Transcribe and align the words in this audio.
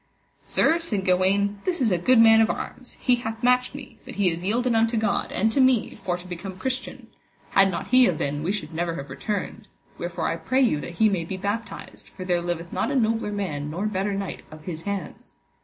Sir, 0.41 0.79
said 0.79 1.05
Gawaine, 1.05 1.59
this 1.63 1.79
is 1.79 1.91
a 1.91 1.97
good 1.99 2.17
man 2.17 2.41
of 2.41 2.49
arms, 2.49 2.97
he 2.99 3.17
hath 3.17 3.43
matched 3.43 3.75
me, 3.75 3.99
but 4.03 4.15
he 4.15 4.31
is 4.31 4.43
yielden 4.43 4.73
unto 4.75 4.97
God, 4.97 5.31
and 5.31 5.51
to 5.51 5.61
me, 5.61 5.91
for 5.91 6.17
to 6.17 6.25
become 6.27 6.57
Christian; 6.57 7.05
had 7.51 7.69
not 7.69 7.89
he 7.89 8.05
have 8.05 8.17
been 8.17 8.41
we 8.41 8.51
should 8.51 8.73
never 8.73 8.95
have 8.95 9.11
returned, 9.11 9.67
wherefore 9.99 10.27
I 10.27 10.37
pray 10.37 10.61
you 10.61 10.81
that 10.81 10.93
he 10.97 11.07
may 11.07 11.23
be 11.23 11.37
baptised, 11.37 12.09
for 12.09 12.25
there 12.25 12.41
liveth 12.41 12.73
not 12.73 12.89
a 12.89 12.95
nobler 12.95 13.31
man 13.31 13.69
nor 13.69 13.85
better 13.85 14.15
knight 14.15 14.41
of 14.49 14.63
his 14.63 14.81
hands. 14.89 15.35